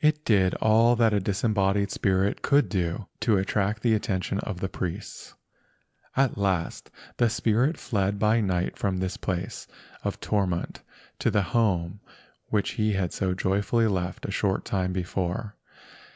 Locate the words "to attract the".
3.18-3.92